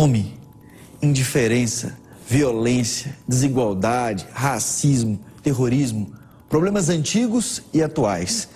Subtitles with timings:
[0.00, 0.38] Fome,
[1.02, 6.12] indiferença, violência, desigualdade, racismo, terrorismo,
[6.48, 8.48] problemas antigos e atuais.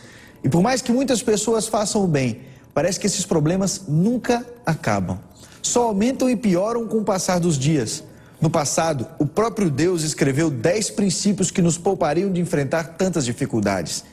[0.44, 2.42] E por mais que muitas pessoas façam o bem,
[2.72, 5.18] parece que esses problemas nunca acabam.
[5.60, 8.04] Só aumentam e pioram com o passar dos dias.
[8.40, 14.04] No passado, o próprio Deus escreveu 10 princípios que nos poupariam de enfrentar tantas dificuldades.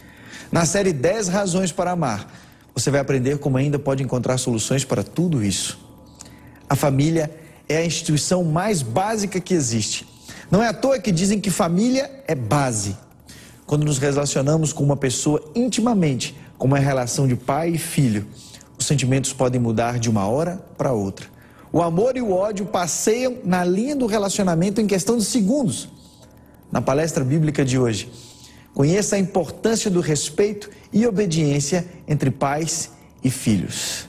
[0.51, 2.27] Na série 10 Razões para Amar,
[2.73, 5.88] você vai aprender como ainda pode encontrar soluções para tudo isso.
[6.69, 7.31] A família
[7.67, 10.07] é a instituição mais básica que existe.
[10.51, 12.95] Não é à toa que dizem que família é base.
[13.65, 18.27] Quando nos relacionamos com uma pessoa intimamente, como é a relação de pai e filho,
[18.77, 21.27] os sentimentos podem mudar de uma hora para outra.
[21.71, 25.87] O amor e o ódio passeiam na linha do relacionamento em questão de segundos.
[26.71, 28.11] Na palestra bíblica de hoje,
[28.73, 32.91] conheça a importância do respeito e obediência entre pais
[33.23, 34.08] e filhos.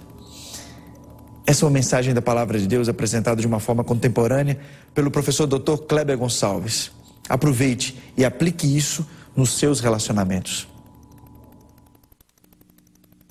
[1.51, 4.57] Essa é uma mensagem da palavra de Deus apresentada de uma forma contemporânea
[4.95, 5.79] pelo professor Dr.
[5.79, 6.93] Kleber Gonçalves.
[7.29, 10.69] Aproveite e aplique isso nos seus relacionamentos.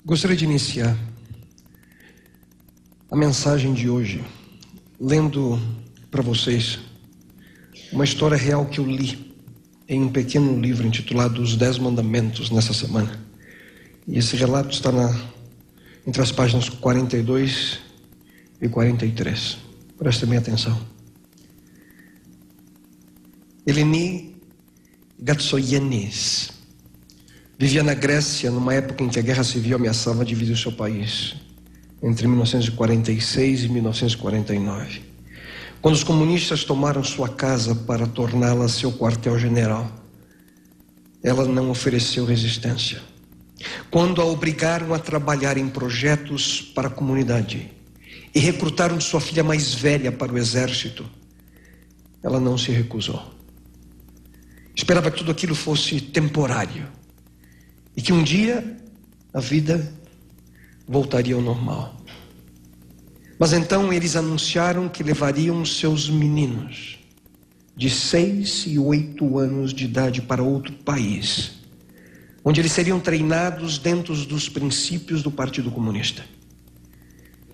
[0.04, 0.94] Gostaria de iniciar
[3.10, 4.22] a mensagem de hoje
[5.00, 5.58] lendo
[6.10, 6.78] para vocês
[7.90, 9.34] uma história real que eu li
[9.88, 13.18] em um pequeno livro intitulado Os Dez Mandamentos nessa semana.
[14.06, 15.10] E esse relato está na,
[16.06, 17.88] entre as páginas 42
[18.60, 19.58] e 43.
[19.98, 20.80] Prestem atenção.
[23.66, 24.36] Eleni
[25.18, 26.50] Gatsoyenis
[27.58, 31.36] vivia na Grécia numa época em que a guerra civil ameaçava dividir o seu país,
[32.02, 35.02] entre 1946 e 1949.
[35.82, 39.90] Quando os comunistas tomaram sua casa para torná-la seu quartel-general,
[41.22, 43.00] ela não ofereceu resistência.
[43.90, 47.70] Quando a obrigaram a trabalhar em projetos para a comunidade,
[48.34, 51.08] e recrutaram sua filha mais velha para o exército,
[52.22, 53.34] ela não se recusou.
[54.74, 56.86] Esperava que tudo aquilo fosse temporário
[57.96, 58.76] e que um dia
[59.32, 59.92] a vida
[60.86, 61.96] voltaria ao normal.
[63.38, 66.98] Mas então eles anunciaram que levariam seus meninos
[67.76, 71.52] de seis e oito anos de idade para outro país,
[72.44, 76.22] onde eles seriam treinados dentro dos princípios do Partido Comunista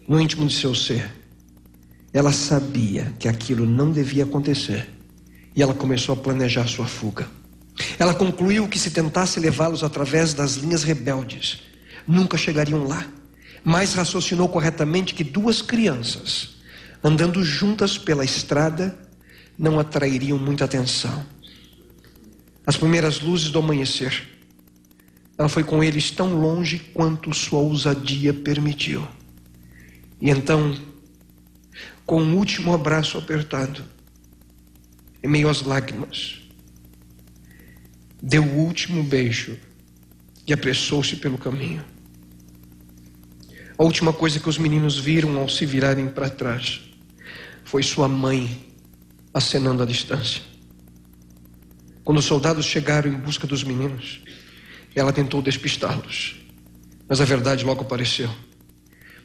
[0.09, 1.11] no íntimo de seu ser,
[2.12, 4.89] ela sabia que aquilo não devia acontecer
[5.55, 7.28] e ela começou a planejar sua fuga.
[7.99, 11.62] Ela concluiu que se tentasse levá-los através das linhas rebeldes,
[12.06, 13.06] nunca chegariam lá.
[13.65, 16.56] Mas raciocinou corretamente que duas crianças
[17.03, 18.97] andando juntas pela estrada
[19.59, 21.25] não atrairiam muita atenção.
[22.66, 24.27] As primeiras luzes do amanhecer,
[25.39, 29.06] ela foi com eles tão longe quanto sua ousadia permitiu.
[30.21, 30.77] E então,
[32.04, 33.84] com um último abraço apertado,
[35.22, 36.41] em meio às lágrimas,
[38.22, 39.59] deu o último beijo
[40.47, 41.84] e apressou-se pelo caminho.
[43.78, 46.81] A última coisa que os meninos viram ao se virarem para trás
[47.65, 48.65] foi sua mãe
[49.34, 50.41] acenando à distância.
[52.03, 54.22] Quando os soldados chegaram em busca dos meninos,
[54.94, 56.37] ela tentou despistá-los,
[57.06, 58.31] mas a verdade logo apareceu.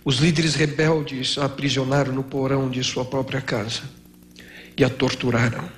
[0.03, 3.83] Os líderes rebeldes a aprisionaram no porão de sua própria casa
[4.75, 5.69] e a torturaram.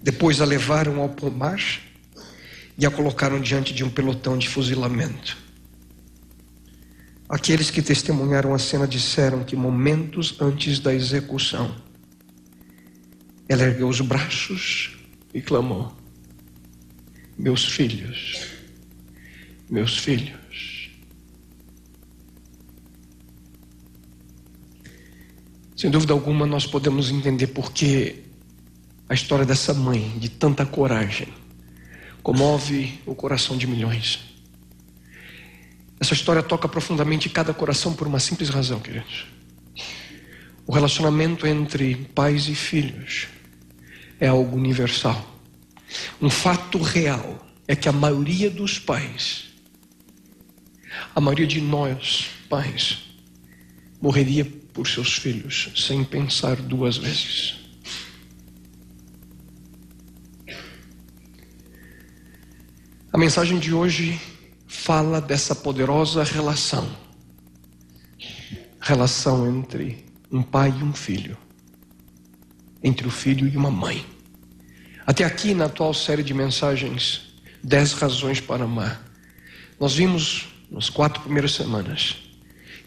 [0.00, 1.60] Depois a levaram ao pomar
[2.78, 5.36] e a colocaram diante de um pelotão de fuzilamento.
[7.28, 11.74] Aqueles que testemunharam a cena disseram que momentos antes da execução,
[13.48, 14.96] ela ergueu os braços
[15.34, 15.92] e clamou:
[17.36, 18.46] Meus filhos,
[19.68, 20.39] meus filhos.
[25.80, 28.24] Sem dúvida alguma, nós podemos entender por que
[29.08, 31.28] a história dessa mãe, de tanta coragem,
[32.22, 34.18] comove o coração de milhões.
[35.98, 39.26] Essa história toca profundamente cada coração por uma simples razão, queridos.
[40.66, 43.28] O relacionamento entre pais e filhos
[44.20, 45.34] é algo universal.
[46.20, 49.44] Um fato real é que a maioria dos pais,
[51.14, 52.98] a maioria de nós, pais,
[53.98, 57.56] morreria por seus filhos sem pensar duas vezes.
[63.12, 64.20] A mensagem de hoje
[64.66, 66.88] fala dessa poderosa relação
[68.80, 71.36] relação entre um pai e um filho,
[72.82, 74.04] entre o filho e uma mãe.
[75.06, 79.04] Até aqui, na atual série de mensagens, Dez Razões para Amar,
[79.78, 82.16] nós vimos nas quatro primeiras semanas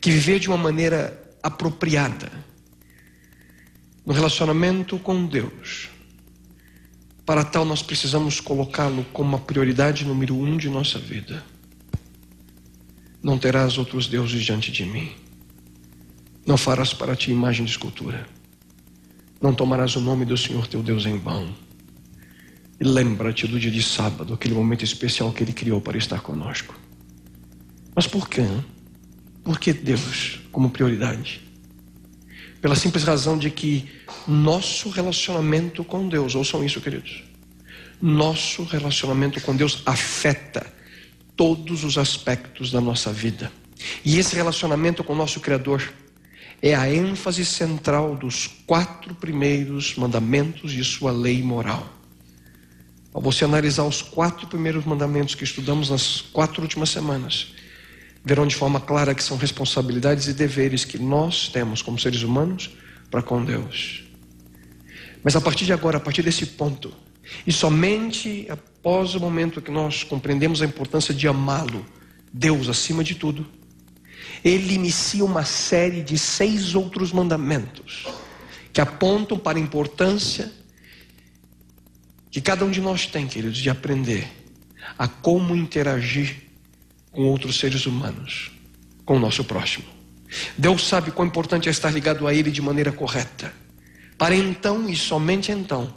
[0.02, 2.32] que viver de uma maneira apropriada
[4.06, 5.90] no relacionamento com Deus.
[7.26, 11.44] Para tal, nós precisamos colocá-lo como a prioridade número um de nossa vida.
[13.22, 15.12] Não terás outros deuses diante de mim.
[16.46, 18.28] Não farás para ti imagem de escultura.
[19.42, 21.56] Não tomarás o nome do Senhor teu Deus em vão.
[22.80, 26.78] E lembra-te do dia de sábado, aquele momento especial que Ele criou para estar conosco.
[27.96, 28.46] Mas por quê?
[29.44, 31.42] Por que Deus como prioridade?
[32.62, 33.90] Pela simples razão de que
[34.28, 37.24] nosso relacionamento com Deus, ouçam isso, queridos.
[38.02, 40.66] Nosso relacionamento com Deus afeta
[41.36, 43.52] todos os aspectos da nossa vida.
[44.06, 45.94] E esse relacionamento com o nosso Criador
[46.62, 51.86] é a ênfase central dos quatro primeiros mandamentos de sua lei moral.
[53.14, 57.54] Ao você analisar os quatro primeiros mandamentos que estudamos nas quatro últimas semanas,
[58.24, 62.72] verão de forma clara que são responsabilidades e deveres que nós temos como seres humanos
[63.12, 64.04] para com Deus.
[65.24, 66.94] Mas a partir de agora, a partir desse ponto,
[67.46, 71.86] e somente após o momento que nós compreendemos a importância de amá-lo,
[72.32, 73.46] Deus acima de tudo,
[74.44, 78.06] ele inicia uma série de seis outros mandamentos
[78.72, 80.52] que apontam para a importância
[82.32, 84.28] que cada um de nós tem, queridos, de aprender
[84.98, 86.44] a como interagir
[87.14, 88.52] com outros seres humanos,
[89.06, 89.86] com o nosso próximo.
[90.58, 93.54] Deus sabe quão importante é estar ligado a Ele de maneira correta,
[94.18, 95.94] para então e somente então,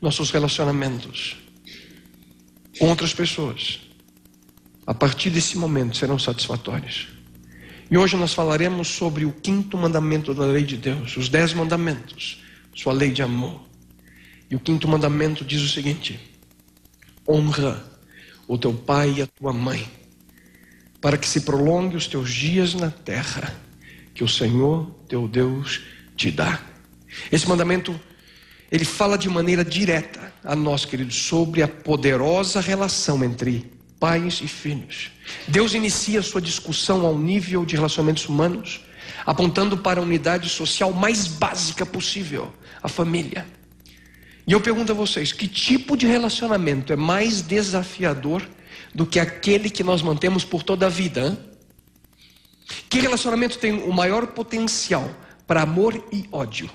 [0.00, 1.36] nossos relacionamentos
[2.78, 3.80] com outras pessoas,
[4.86, 7.08] a partir desse momento, serão satisfatórios.
[7.90, 12.42] E hoje nós falaremos sobre o quinto mandamento da lei de Deus, os dez mandamentos,
[12.74, 13.60] sua lei de amor.
[14.50, 16.18] E o quinto mandamento diz o seguinte:
[17.28, 17.84] honra
[18.48, 19.86] o teu pai e a tua mãe
[21.02, 23.52] para que se prolongue os teus dias na terra,
[24.14, 25.82] que o Senhor teu Deus
[26.16, 26.60] te dá.
[27.30, 28.00] Esse mandamento,
[28.70, 33.68] ele fala de maneira direta a nós, queridos, sobre a poderosa relação entre
[33.98, 35.10] pais e filhos.
[35.48, 38.80] Deus inicia sua discussão ao nível de relacionamentos humanos,
[39.26, 43.44] apontando para a unidade social mais básica possível, a família.
[44.46, 48.48] E eu pergunto a vocês: que tipo de relacionamento é mais desafiador
[48.94, 51.28] do que aquele que nós mantemos por toda a vida.
[51.28, 51.38] Hein?
[52.88, 55.08] Que relacionamento tem o maior potencial
[55.46, 56.70] para amor e ódio,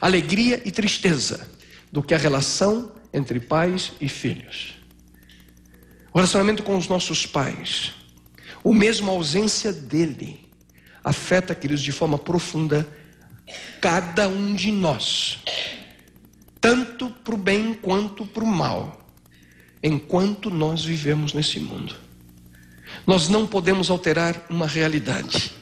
[0.00, 1.48] alegria e tristeza,
[1.90, 4.74] do que a relação entre pais e filhos?
[6.12, 7.92] O relacionamento com os nossos pais,
[8.62, 10.48] ou mesmo a ausência dele,
[11.02, 12.86] afeta, queridos, de forma profunda
[13.80, 15.40] cada um de nós,
[16.60, 19.01] tanto para o bem quanto para o mal
[19.82, 21.94] enquanto nós vivemos nesse mundo.
[23.06, 25.52] Nós não podemos alterar uma realidade.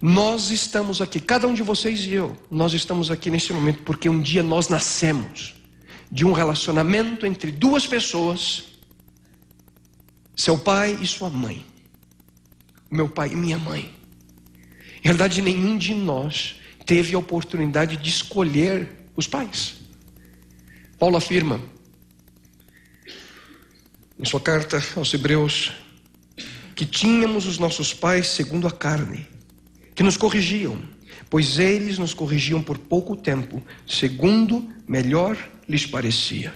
[0.00, 4.08] Nós estamos aqui, cada um de vocês e eu, nós estamos aqui nesse momento porque
[4.08, 5.56] um dia nós nascemos
[6.10, 8.64] de um relacionamento entre duas pessoas,
[10.36, 11.66] seu pai e sua mãe,
[12.88, 13.92] meu pai e minha mãe.
[14.98, 16.56] Em realidade, nenhum de nós
[16.86, 19.74] teve a oportunidade de escolher os pais.
[20.96, 21.60] Paulo afirma
[24.18, 25.72] em sua carta aos Hebreus,
[26.74, 29.26] que tínhamos os nossos pais segundo a carne,
[29.94, 30.80] que nos corrigiam,
[31.30, 35.36] pois eles nos corrigiam por pouco tempo, segundo melhor
[35.68, 36.52] lhes parecia.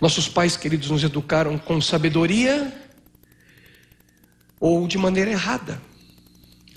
[0.00, 2.72] Nossos pais queridos nos educaram com sabedoria
[4.60, 5.80] ou de maneira errada.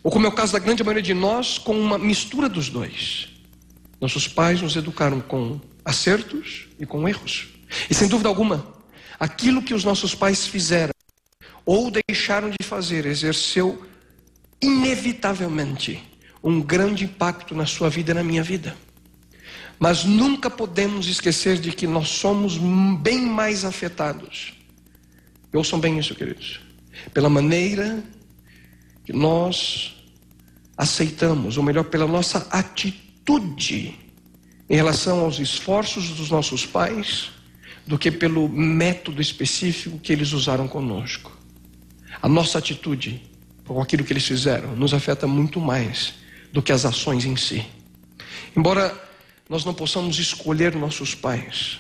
[0.04, 3.28] Ou como é o caso da grande maioria de nós, com uma mistura dos dois.
[4.00, 7.48] Nossos pais nos educaram com acertos e com erros.
[7.90, 8.75] E sem dúvida alguma,
[9.20, 10.94] aquilo que os nossos pais fizeram
[11.66, 13.86] ou deixaram de fazer exerceu
[14.62, 16.04] inevitavelmente
[16.44, 18.76] um grande impacto na sua vida e na minha vida.
[19.80, 22.58] Mas nunca podemos esquecer de que nós somos
[23.02, 24.54] bem mais afetados.
[25.52, 26.62] Ouçam bem isso, queridos.
[27.14, 28.04] Pela maneira
[29.04, 29.96] que nós
[30.78, 33.98] aceitamos, ou melhor, pela nossa atitude
[34.70, 37.32] em relação aos esforços dos nossos pais
[37.86, 41.32] do que pelo método específico que eles usaram conosco.
[42.22, 43.22] A nossa atitude
[43.66, 46.14] com aquilo que eles fizeram nos afeta muito mais
[46.52, 47.66] do que as ações em si.
[48.56, 48.96] Embora
[49.50, 51.80] nós não possamos escolher nossos pais,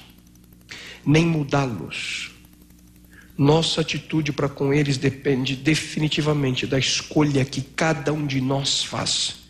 [1.05, 2.31] nem mudá-los,
[3.37, 9.44] nossa atitude para com eles depende definitivamente da escolha que cada um de nós faz.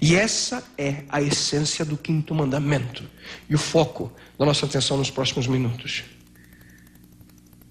[0.00, 3.04] E essa é a essência do quinto mandamento
[3.48, 6.04] e o foco da nossa atenção nos próximos minutos.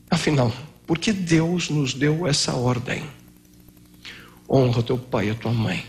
[0.09, 0.53] Afinal,
[0.85, 3.03] por que Deus nos deu essa ordem?
[4.49, 5.85] Honra teu pai e a tua mãe,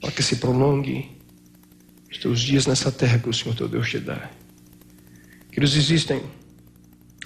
[0.00, 1.10] para que se prolongue
[2.10, 4.30] os teus dias nessa terra que o Senhor teu Deus te dá.
[5.52, 6.22] Queridos, existem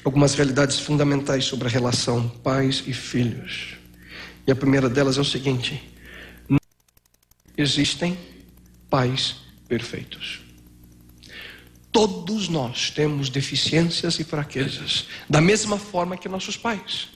[0.04, 3.76] algumas realidades fundamentais sobre a relação pais e filhos.
[4.47, 5.83] E a primeira delas é o seguinte:
[7.56, 8.18] existem
[8.90, 9.37] pais
[9.68, 10.40] perfeitos.
[11.90, 17.08] Todos nós temos deficiências e fraquezas, da mesma forma que nossos pais.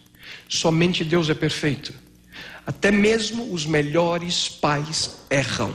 [0.49, 1.93] Somente Deus é perfeito.
[2.65, 5.75] Até mesmo os melhores pais erram.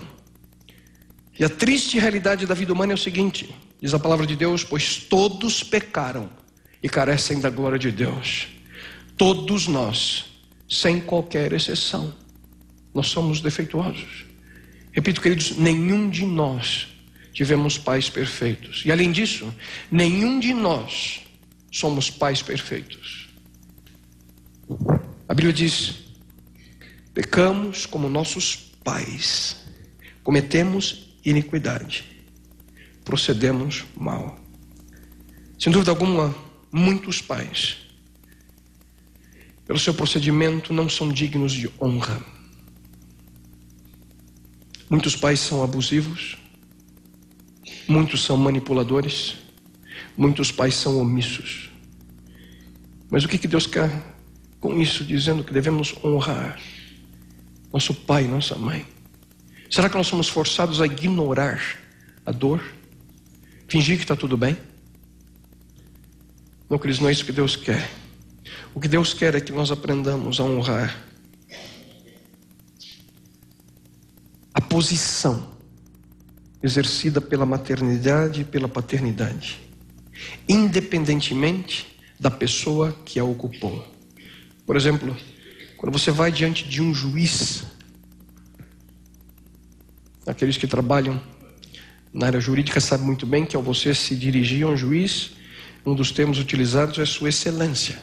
[1.38, 4.64] E a triste realidade da vida humana é o seguinte: diz a palavra de Deus,
[4.64, 6.30] pois todos pecaram
[6.82, 8.48] e carecem da glória de Deus.
[9.18, 10.26] Todos nós,
[10.70, 12.14] sem qualquer exceção,
[12.94, 14.23] nós somos defeituosos.
[14.94, 16.88] Repito, queridos, nenhum de nós
[17.34, 18.84] tivemos pais perfeitos.
[18.86, 19.54] E além disso,
[19.92, 21.24] nenhum de nós
[21.72, 23.28] somos pais perfeitos.
[25.28, 25.96] A Bíblia diz:
[27.14, 29.66] pecamos como nossos pais,
[30.24, 32.04] cometemos iniquidade,
[33.04, 34.40] procedemos mal.
[35.58, 36.36] Sem dúvida alguma,
[36.72, 37.78] muitos pais,
[39.66, 42.33] pelo seu procedimento, não são dignos de honra.
[44.90, 46.38] Muitos pais são abusivos,
[47.88, 49.36] Muitos são manipuladores,
[50.16, 51.70] muitos pais são omissos.
[53.10, 53.92] Mas o que, que Deus quer
[54.60, 56.60] com isso, dizendo que devemos honrar
[57.74, 58.86] nosso pai nossa mãe?
[59.70, 61.62] Será que nós somos forçados a ignorar
[62.26, 62.64] a dor?
[63.68, 64.56] Fingir que está tudo bem?
[66.70, 67.92] Não, queridos, não é isso que Deus quer.
[68.74, 70.96] O que Deus quer é que nós aprendamos a honrar
[74.74, 75.52] posição
[76.64, 79.62] exercida pela maternidade e pela paternidade,
[80.50, 83.88] independentemente da pessoa que a ocupou.
[84.66, 85.16] Por exemplo,
[85.78, 87.66] quando você vai diante de um juiz,
[90.26, 91.22] aqueles que trabalham
[92.12, 95.34] na área jurídica sabem muito bem que ao você se dirigir a um juiz,
[95.86, 98.02] um dos termos utilizados é Sua Excelência.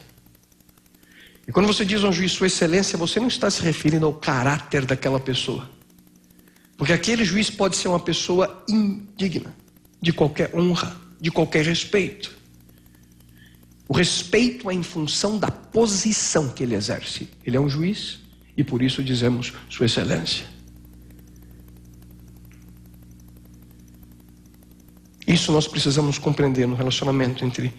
[1.45, 4.13] E quando você diz a um juiz Sua Excelência, você não está se referindo ao
[4.13, 5.80] caráter daquela pessoa.
[6.77, 9.55] Porque aquele juiz pode ser uma pessoa indigna
[10.01, 12.35] de qualquer honra, de qualquer respeito.
[13.87, 17.27] O respeito é em função da posição que ele exerce.
[17.45, 18.19] Ele é um juiz
[18.55, 20.45] e por isso dizemos Sua Excelência.
[25.27, 27.73] Isso nós precisamos compreender no relacionamento entre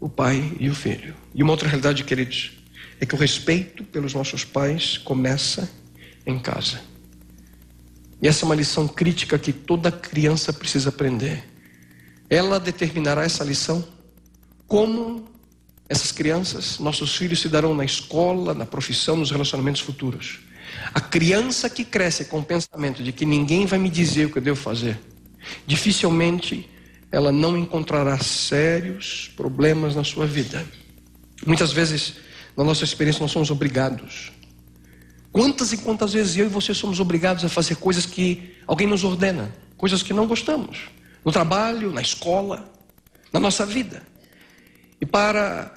[0.00, 1.14] o pai e o filho.
[1.34, 2.52] E uma outra realidade, queridos,
[3.00, 5.70] é que o respeito pelos nossos pais começa
[6.26, 6.80] em casa.
[8.22, 11.44] E essa é uma lição crítica que toda criança precisa aprender.
[12.28, 13.86] Ela determinará essa lição
[14.66, 15.28] como
[15.88, 20.38] essas crianças, nossos filhos se darão na escola, na profissão, nos relacionamentos futuros.
[20.94, 24.38] A criança que cresce com o pensamento de que ninguém vai me dizer o que
[24.38, 25.00] eu devo fazer,
[25.66, 26.68] dificilmente
[27.10, 30.64] ela não encontrará sérios problemas na sua vida.
[31.44, 32.14] Muitas vezes,
[32.56, 34.30] na nossa experiência, nós somos obrigados
[35.32, 39.04] Quantas e quantas vezes eu e você somos obrigados a fazer coisas que alguém nos
[39.04, 40.90] ordena, coisas que não gostamos,
[41.24, 42.70] no trabalho, na escola,
[43.32, 44.02] na nossa vida.
[45.00, 45.72] E para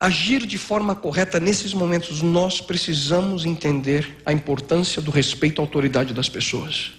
[0.00, 6.14] agir de forma correta nesses momentos, nós precisamos entender a importância do respeito à autoridade
[6.14, 6.92] das pessoas,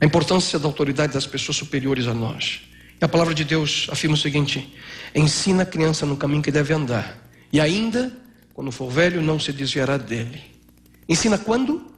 [0.00, 2.62] a importância da autoridade das pessoas superiores a nós.
[3.00, 4.74] E a palavra de Deus afirma o seguinte:
[5.14, 7.16] ensina a criança no caminho que deve andar,
[7.52, 8.12] e ainda
[8.54, 10.42] quando for velho, não se desviará dele.
[11.08, 11.90] Ensina quando?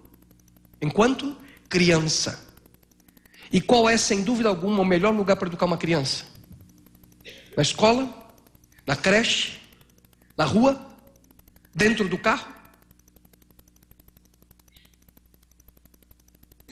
[0.80, 1.36] Enquanto
[1.68, 2.48] criança.
[3.52, 6.24] E qual é, sem dúvida alguma, o melhor lugar para educar uma criança?
[7.56, 8.08] Na escola?
[8.86, 9.60] Na creche?
[10.36, 10.80] Na rua?
[11.74, 12.52] Dentro do carro?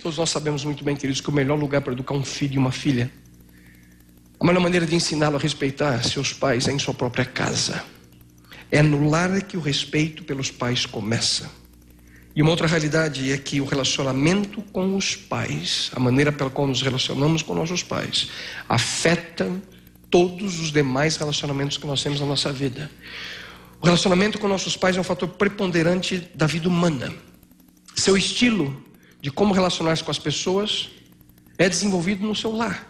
[0.02, 2.58] Todos nós sabemos muito bem, queridos, que o melhor lugar para educar um filho e
[2.58, 3.12] uma filha,
[4.38, 7.84] a melhor maneira de ensiná-lo a respeitar seus pais é em sua própria casa.
[8.70, 11.50] É no lar que o respeito pelos pais começa.
[12.34, 16.66] E uma outra realidade é que o relacionamento com os pais, a maneira pela qual
[16.66, 18.28] nos relacionamos com nossos pais,
[18.68, 19.50] afeta
[20.08, 22.90] todos os demais relacionamentos que nós temos na nossa vida.
[23.80, 27.12] O relacionamento com nossos pais é um fator preponderante da vida humana.
[27.96, 28.80] Seu estilo
[29.20, 30.88] de como relacionar-se com as pessoas
[31.58, 32.86] é desenvolvido no seu lar.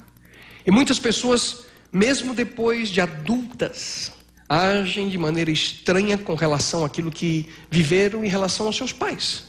[0.67, 4.13] E muitas pessoas, mesmo depois de adultas,
[4.51, 9.45] agem de maneira estranha com relação àquilo que viveram em relação aos seus pais.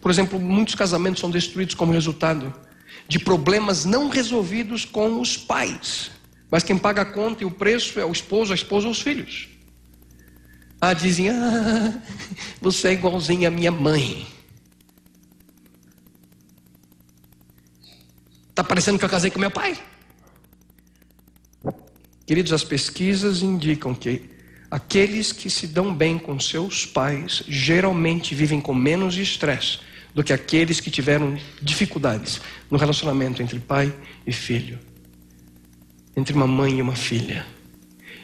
[0.00, 2.54] Por exemplo, muitos casamentos são destruídos como resultado
[3.08, 6.12] de problemas não resolvidos com os pais.
[6.52, 9.00] Mas quem paga a conta e o preço é o esposo, a esposa ou os
[9.00, 9.48] filhos.
[10.80, 12.00] Ah, dizem, ah,
[12.60, 14.24] você é igualzinho à minha mãe.
[18.50, 19.76] Está parecendo que eu casei com meu pai.
[22.24, 24.33] Queridos, as pesquisas indicam que
[24.74, 29.78] aqueles que se dão bem com seus pais geralmente vivem com menos estresse
[30.12, 33.94] do que aqueles que tiveram dificuldades no relacionamento entre pai
[34.26, 34.76] e filho,
[36.16, 37.46] entre uma mãe e uma filha.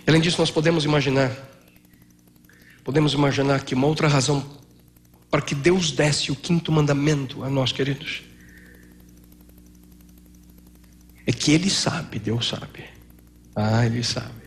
[0.04, 1.30] Além disso, nós podemos imaginar,
[2.82, 4.44] podemos imaginar que uma outra razão
[5.30, 8.24] para que Deus desse o quinto mandamento a nós, queridos,
[11.24, 12.86] é que Ele sabe, Deus sabe.
[13.54, 14.39] Ah, Ele sabe.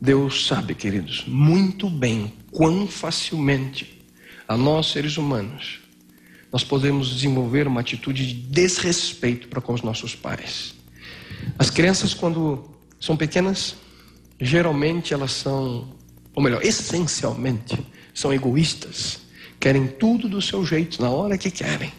[0.00, 4.02] Deus sabe, queridos, muito bem quão facilmente
[4.48, 5.78] a nós, seres humanos,
[6.50, 10.74] nós podemos desenvolver uma atitude de desrespeito para com os nossos pais.
[11.58, 13.76] As crianças, quando são pequenas,
[14.40, 15.94] geralmente elas são,
[16.34, 17.78] ou melhor, essencialmente,
[18.14, 19.20] são egoístas,
[19.60, 21.92] querem tudo do seu jeito, na hora que querem.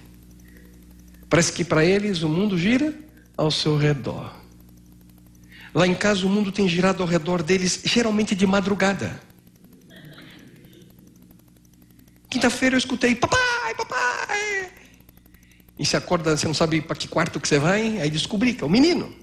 [1.30, 2.94] Parece que para eles o mundo gira
[3.38, 4.41] ao seu redor.
[5.74, 9.22] Lá em casa o mundo tem girado ao redor deles, geralmente de madrugada.
[12.30, 14.70] Quinta-feira eu escutei, papai, papai.
[15.80, 18.64] E se acorda, você não sabe para que quarto que você vai, aí descobri que
[18.64, 19.16] é o menino.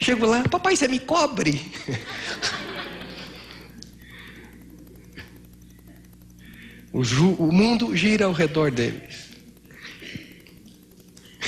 [0.00, 1.72] Chego lá, papai, você me cobre.
[6.92, 9.30] o, ju, o mundo gira ao redor deles.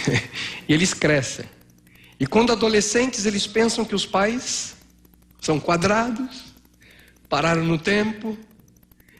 [0.69, 1.54] e eles crescem.
[2.19, 4.77] E quando adolescentes, eles pensam que os pais
[5.41, 6.55] são quadrados,
[7.29, 8.39] pararam no tempo,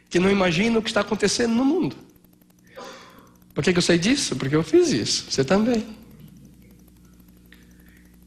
[0.09, 1.95] que não imagina o que está acontecendo no mundo.
[3.53, 4.35] Por que, que eu sei disso?
[4.35, 5.31] Porque eu fiz isso.
[5.31, 5.85] Você também.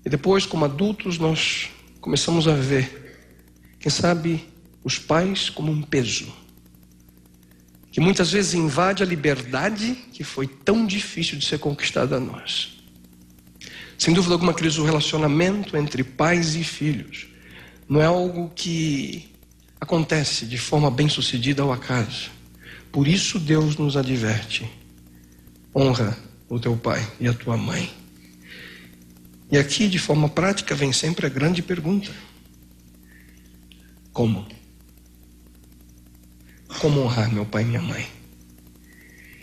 [0.05, 3.19] E depois, como adultos, nós começamos a ver,
[3.79, 4.49] quem sabe,
[4.83, 6.33] os pais como um peso.
[7.91, 12.78] Que muitas vezes invade a liberdade que foi tão difícil de ser conquistada a nós.
[13.99, 17.27] Sem dúvida alguma, queridos, o relacionamento entre pais e filhos
[17.89, 19.29] não é algo que
[19.81, 22.31] acontece de forma bem sucedida ao acaso.
[22.93, 24.71] Por isso Deus nos adverte:
[25.75, 26.17] honra
[26.49, 27.91] o teu pai e a tua mãe.
[29.51, 32.13] E aqui, de forma prática, vem sempre a grande pergunta:
[34.13, 34.47] como?
[36.79, 38.07] Como honrar meu pai e minha mãe?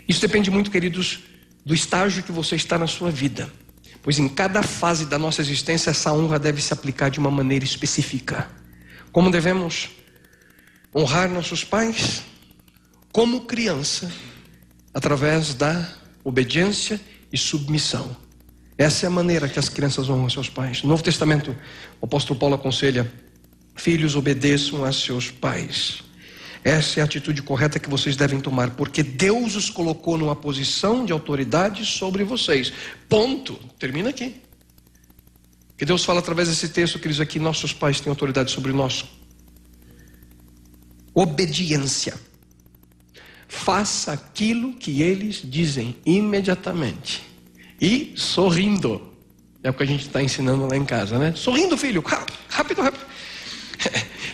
[0.08, 1.18] Isso depende muito, queridos,
[1.62, 3.52] do estágio que você está na sua vida.
[4.06, 7.64] Pois em cada fase da nossa existência, essa honra deve se aplicar de uma maneira
[7.64, 8.48] específica.
[9.10, 9.88] Como devemos
[10.94, 12.22] honrar nossos pais
[13.10, 14.08] como criança,
[14.94, 15.92] através da
[16.22, 17.00] obediência
[17.32, 18.16] e submissão.
[18.78, 20.84] Essa é a maneira que as crianças honram seus pais.
[20.84, 21.50] No Novo Testamento,
[22.00, 23.12] o apóstolo Paulo aconselha:
[23.74, 26.04] filhos, obedeçam a seus pais.
[26.66, 31.04] Essa é a atitude correta que vocês devem tomar, porque Deus os colocou numa posição
[31.04, 32.72] de autoridade sobre vocês.
[33.08, 33.54] Ponto.
[33.78, 34.34] Termina aqui.
[35.78, 39.04] Que Deus fala através desse texto que diz aqui: nossos pais têm autoridade sobre nós
[41.14, 42.14] obediência.
[43.46, 47.22] Faça aquilo que eles dizem imediatamente.
[47.80, 49.14] E sorrindo.
[49.62, 51.32] É o que a gente está ensinando lá em casa, né?
[51.36, 52.02] Sorrindo, filho.
[52.48, 53.06] Rápido, rápido.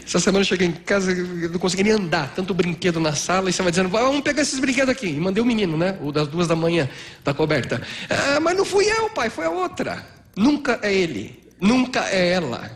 [0.04, 3.52] Essa semana eu cheguei em casa, não consegui nem andar, tanto brinquedo na sala, e
[3.52, 5.06] você vai dizendo, vamos pegar esses brinquedos aqui.
[5.06, 5.98] E mandei o menino, né?
[6.02, 6.88] O das duas da manhã,
[7.24, 7.80] da coberta.
[8.08, 10.04] Ah, mas não fui eu, pai, foi a outra.
[10.36, 12.70] Nunca é ele, nunca é ela.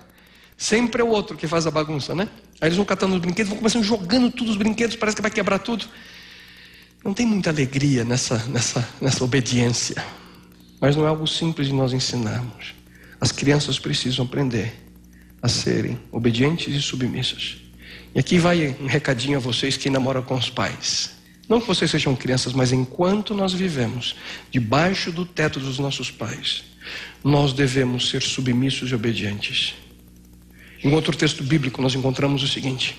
[0.57, 2.29] Sempre é o outro que faz a bagunça, né?
[2.61, 5.31] Aí eles vão catando os brinquedos, vão começando jogando tudo os brinquedos, parece que vai
[5.31, 5.87] quebrar tudo.
[7.05, 10.03] Não tem muita alegria nessa, nessa, nessa obediência.
[10.81, 12.75] Mas não é algo simples de nós ensinarmos.
[13.21, 14.86] As crianças precisam aprender
[15.47, 17.59] a serem obedientes e submissas.
[18.13, 21.13] E aqui vai um recadinho a vocês que namoram com os pais.
[21.49, 24.17] Não que vocês sejam crianças, mas enquanto nós vivemos
[24.51, 26.65] debaixo do teto dos nossos pais,
[27.23, 29.75] nós devemos ser submissos e obedientes.
[30.83, 32.97] Em outro texto bíblico, nós encontramos o seguinte: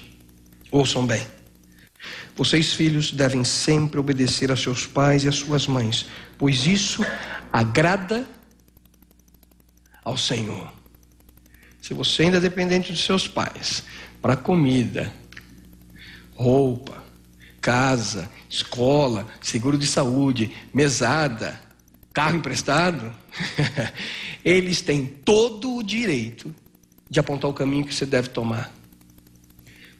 [0.71, 1.21] ouçam bem.
[2.33, 6.05] Vocês, filhos, devem sempre obedecer a seus pais e às suas mães,
[6.37, 7.05] pois isso
[7.51, 8.25] agrada
[10.05, 10.76] ao Senhor.
[11.87, 13.81] Se você ainda é dependente dos seus pais
[14.21, 15.09] para comida,
[16.35, 17.01] roupa,
[17.61, 21.57] casa, escola, seguro de saúde, mesada,
[22.11, 23.09] carro emprestado,
[24.43, 26.53] eles têm todo o direito
[27.09, 28.69] de apontar o caminho que você deve tomar.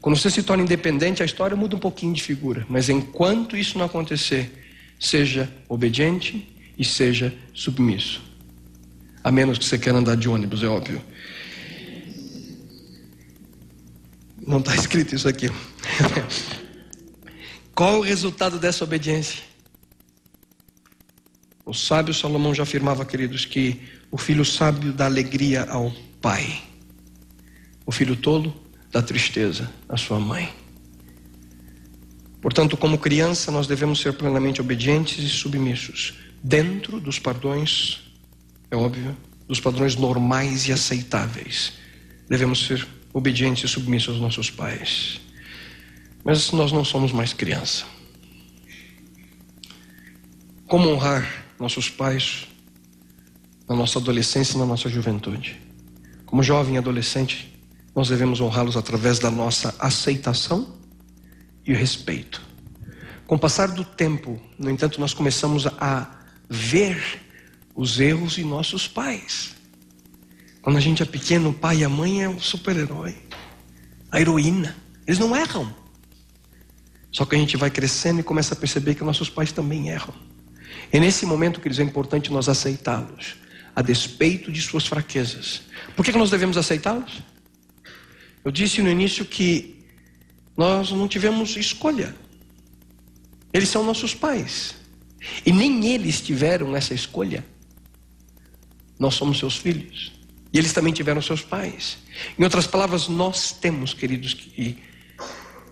[0.02, 2.66] Quando você se torna independente, a história muda um pouquinho de figura.
[2.68, 4.52] Mas enquanto isso não acontecer,
[5.00, 8.22] seja obediente e seja submisso.
[9.24, 11.02] A menos que você queira andar de ônibus, é óbvio.
[14.48, 15.50] Não está escrito isso aqui.
[17.76, 19.44] Qual o resultado dessa obediência?
[21.66, 26.64] O sábio Salomão já afirmava, queridos, que o filho sábio dá alegria ao pai,
[27.86, 28.56] o filho tolo
[28.90, 30.50] dá tristeza à sua mãe.
[32.42, 38.00] Portanto, como criança, nós devemos ser plenamente obedientes e submissos, dentro dos padrões,
[38.72, 41.74] é óbvio, dos padrões normais e aceitáveis.
[42.30, 45.20] Devemos ser obedientes e submissos aos nossos pais.
[46.24, 47.84] Mas nós não somos mais criança.
[50.68, 52.46] Como honrar nossos pais
[53.68, 55.60] na nossa adolescência e na nossa juventude?
[56.28, 57.52] Como jovem e adolescente,
[57.96, 60.78] nós devemos honrá-los através da nossa aceitação
[61.66, 62.40] e respeito.
[63.26, 66.08] Com o passar do tempo, no entanto, nós começamos a
[66.48, 67.20] ver
[67.74, 69.57] os erros em nossos pais.
[70.68, 73.16] Quando a gente é pequeno, o pai e a mãe é o super-herói,
[74.12, 74.76] a heroína.
[75.08, 75.74] Eles não erram.
[77.10, 80.14] Só que a gente vai crescendo e começa a perceber que nossos pais também erram.
[80.92, 83.38] É nesse momento que é importante nós aceitá-los,
[83.74, 85.62] a despeito de suas fraquezas.
[85.96, 87.22] Por que nós devemos aceitá-los?
[88.44, 89.86] Eu disse no início que
[90.58, 92.14] nós não tivemos escolha.
[93.54, 94.76] Eles são nossos pais.
[95.46, 97.46] E nem eles tiveram essa escolha.
[99.00, 100.17] Nós somos seus filhos.
[100.58, 101.98] Eles também tiveram seus pais.
[102.38, 104.78] Em outras palavras, nós temos, queridos, que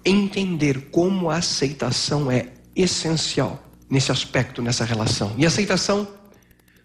[0.04, 5.34] entender como a aceitação é essencial nesse aspecto, nessa relação.
[5.38, 6.08] E aceitação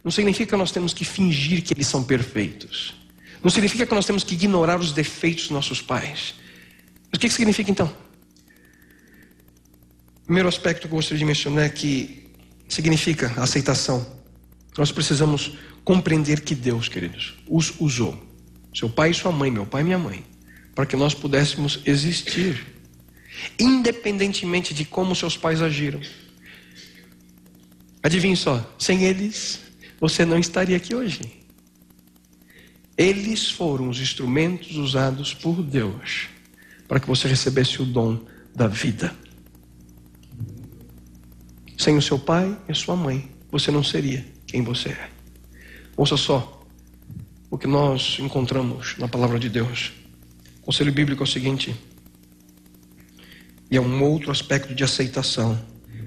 [0.02, 2.94] não significa que nós temos que fingir que eles são perfeitos.
[3.42, 6.34] Não significa que nós temos que ignorar os defeitos dos nossos pais.
[7.10, 7.86] Mas o que significa então?
[10.22, 12.30] O primeiro aspecto que eu gostaria de mencionar é que
[12.68, 14.19] significa aceitação.
[14.76, 15.52] Nós precisamos
[15.84, 18.26] compreender que Deus, queridos, os usou.
[18.74, 20.24] Seu pai e sua mãe, meu pai e minha mãe,
[20.74, 22.66] para que nós pudéssemos existir,
[23.58, 26.00] independentemente de como seus pais agiram.
[28.02, 29.60] Adivinhe só, sem eles,
[29.98, 31.20] você não estaria aqui hoje.
[32.96, 36.28] Eles foram os instrumentos usados por Deus
[36.86, 39.14] para que você recebesse o dom da vida.
[41.76, 45.08] Sem o seu pai e a sua mãe, você não seria quem você é.
[45.96, 46.66] Ouça só
[47.50, 49.92] o que nós encontramos na palavra de Deus.
[50.62, 51.74] O conselho bíblico é o seguinte,
[53.70, 55.60] e é um outro aspecto de aceitação.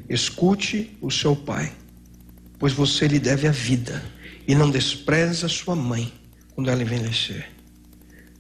[0.10, 1.72] Escute o seu pai,
[2.60, 4.04] pois você lhe deve a vida,
[4.48, 6.12] e não despreza sua mãe
[6.54, 7.50] quando ela envelhecer.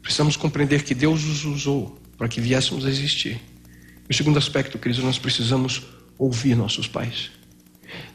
[0.01, 3.39] Precisamos compreender que Deus os usou para que viéssemos a existir.
[4.09, 5.81] O segundo aspecto, queridos, nós precisamos
[6.17, 7.31] ouvir nossos pais.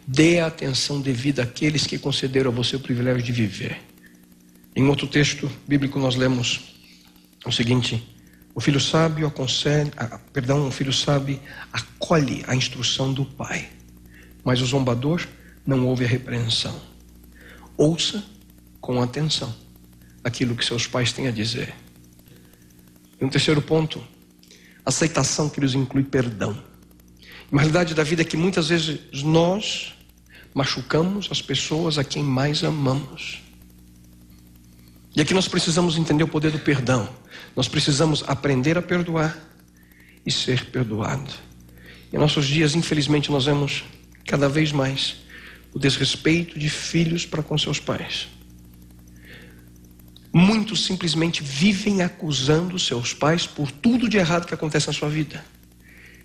[0.06, 3.80] Dê a atenção devida àqueles que concederam a você o privilégio de viver.
[4.74, 6.74] Em outro texto bíblico nós lemos
[7.44, 8.02] o seguinte:
[8.54, 9.92] o filho sábio aconselha,
[10.32, 11.38] perdão, o filho sábio
[11.72, 13.68] acolhe a instrução do pai,
[14.44, 15.26] mas o zombador
[15.66, 16.80] não ouve a repreensão.
[17.76, 18.24] Ouça
[18.80, 19.54] com atenção
[20.24, 21.74] aquilo que seus pais têm a dizer.
[23.20, 24.02] E um terceiro ponto,
[24.84, 26.56] aceitação que nos inclui perdão.
[27.50, 29.94] Uma realidade da vida é que muitas vezes nós
[30.52, 33.40] machucamos as pessoas a quem mais amamos.
[35.16, 37.08] E aqui nós precisamos entender o poder do perdão.
[37.56, 39.36] Nós precisamos aprender a perdoar
[40.24, 41.32] e ser perdoado.
[42.12, 43.84] Em nossos dias, infelizmente, nós vemos
[44.26, 45.16] cada vez mais
[45.72, 48.28] o desrespeito de filhos para com seus pais.
[50.32, 55.42] Muitos simplesmente vivem acusando seus pais por tudo de errado que acontece na sua vida.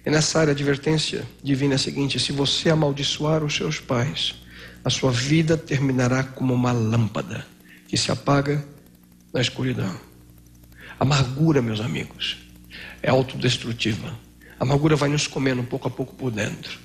[0.06, 4.36] Nessa área, a advertência divina é seguinte: se você amaldiçoar os seus pais,
[4.84, 7.48] a sua vida terminará como uma lâmpada
[7.88, 8.64] que se apaga
[9.34, 9.98] na escuridão.
[11.00, 12.38] Amargura, meus amigos,
[13.02, 14.18] é autodestrutiva.
[14.60, 16.80] A amargura vai nos comendo pouco a pouco por dentro.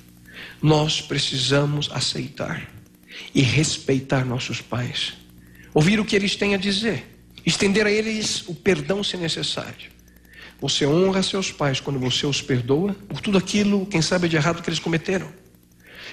[0.62, 2.68] Nós precisamos aceitar
[3.34, 5.14] e respeitar nossos pais,
[5.74, 7.04] ouvir o que eles têm a dizer,
[7.44, 9.97] estender a eles o perdão se necessário.
[10.60, 14.62] Você honra seus pais quando você os perdoa por tudo aquilo, quem sabe, de errado
[14.62, 15.32] que eles cometeram.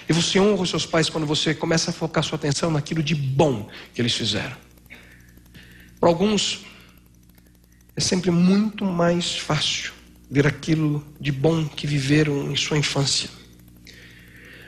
[0.07, 3.15] E você honra os seus pais quando você começa a focar sua atenção naquilo de
[3.15, 4.55] bom que eles fizeram.
[5.99, 6.63] Para alguns,
[7.95, 9.93] é sempre muito mais fácil
[10.29, 13.29] ver aquilo de bom que viveram em sua infância.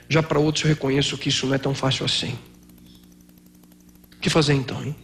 [0.09, 2.37] Já para outros, eu reconheço que isso não é tão fácil assim.
[4.15, 4.95] O que fazer então, hein?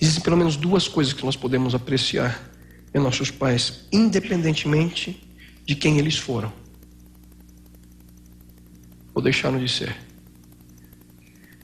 [0.00, 2.55] Existem pelo menos duas coisas que nós podemos apreciar
[2.94, 5.22] em nossos pais, independentemente
[5.64, 6.52] de quem eles foram
[9.14, 9.96] ou deixaram de ser.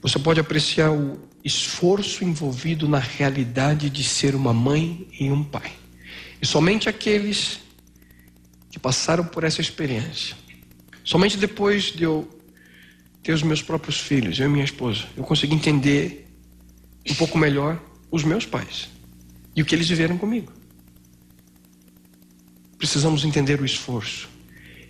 [0.01, 5.71] Você pode apreciar o esforço envolvido na realidade de ser uma mãe e um pai.
[6.41, 7.61] E somente aqueles
[8.71, 10.35] que passaram por essa experiência,
[11.05, 12.27] somente depois de eu
[13.23, 15.05] ter os meus próprios filhos, eu e minha esposa.
[15.17, 16.27] Eu consegui entender
[17.09, 17.81] um pouco melhor
[18.11, 18.89] os meus pais
[19.55, 20.53] e o que eles viveram comigo.
[22.83, 24.29] Precisamos entender o esforço.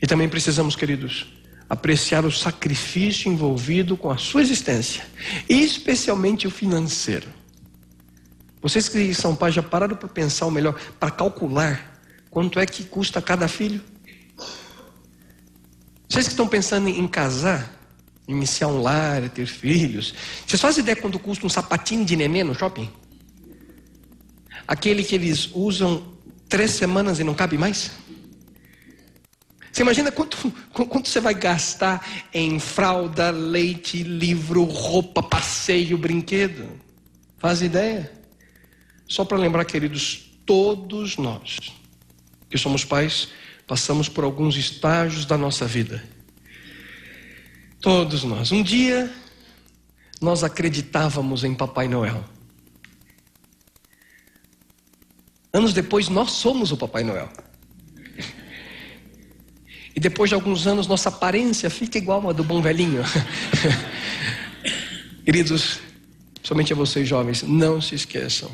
[0.01, 1.27] E também precisamos, queridos,
[1.69, 5.05] apreciar o sacrifício envolvido com a sua existência,
[5.47, 7.29] especialmente o financeiro.
[8.63, 12.01] Vocês que são pais já pararam para pensar o melhor, para calcular
[12.31, 13.83] quanto é que custa cada filho?
[16.09, 17.79] Vocês que estão pensando em casar,
[18.27, 20.15] iniciar um lar, ter filhos,
[20.47, 22.91] vocês fazem ideia quanto custa um sapatinho de nenê no shopping?
[24.67, 26.12] Aquele que eles usam
[26.53, 27.93] três semanas e não cabe mais?
[29.73, 36.79] Você imagina quanto, quanto você vai gastar em fralda, leite, livro, roupa, passeio, brinquedo?
[37.39, 38.13] Faz ideia?
[39.09, 41.57] Só para lembrar, queridos, todos nós
[42.51, 43.29] que somos pais
[43.67, 46.05] passamos por alguns estágios da nossa vida.
[47.81, 48.53] Todos nós.
[48.53, 49.11] Um dia
[50.21, 52.23] nós acreditávamos em Papai Noel.
[55.53, 57.29] Anos depois, nós somos o Papai Noel.
[59.95, 63.03] E depois de alguns anos, nossa aparência fica igual a do bom velhinho.
[65.25, 65.81] Queridos,
[66.43, 68.51] somente a vocês jovens, não se esqueçam.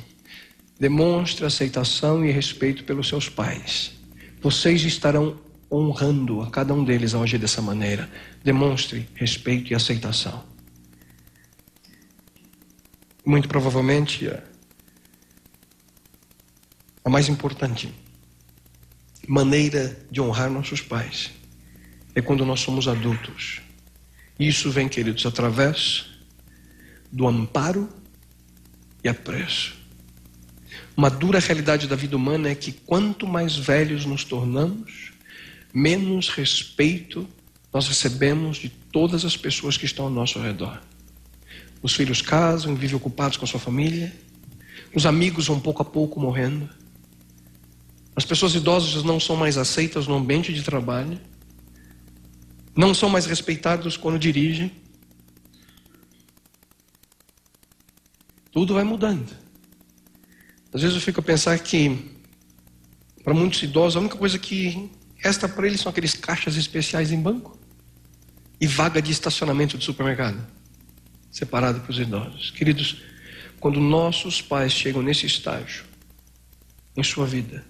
[0.80, 3.92] Demonstre aceitação e respeito pelos seus pais.
[4.40, 5.38] Vocês estarão
[5.70, 8.10] honrando a cada um deles ao agir dessa maneira.
[8.42, 10.42] Demonstre respeito e aceitação.
[13.24, 14.30] Muito provavelmente,
[17.04, 17.92] a mais importante
[19.26, 21.30] maneira de honrar nossos pais
[22.14, 23.60] é quando nós somos adultos.
[24.38, 26.06] Isso vem, queridos, através
[27.12, 27.88] do amparo
[29.02, 29.76] e apreço.
[30.96, 35.12] Uma dura realidade da vida humana é que quanto mais velhos nos tornamos,
[35.72, 37.28] menos respeito
[37.72, 40.80] nós recebemos de todas as pessoas que estão ao nosso redor.
[41.82, 44.12] Os filhos casam, vivem ocupados com a sua família,
[44.94, 46.68] os amigos vão pouco a pouco morrendo.
[48.18, 51.20] As pessoas idosas não são mais aceitas no ambiente de trabalho,
[52.74, 54.72] não são mais respeitados quando dirigem.
[58.50, 59.30] Tudo vai mudando.
[60.72, 62.10] Às vezes eu fico a pensar que,
[63.22, 67.22] para muitos idosos, a única coisa que resta para eles são aqueles caixas especiais em
[67.22, 67.56] banco
[68.60, 70.44] e vaga de estacionamento de supermercado,
[71.30, 72.50] separado para os idosos.
[72.50, 73.00] Queridos,
[73.60, 75.84] quando nossos pais chegam nesse estágio
[76.96, 77.64] em sua vida,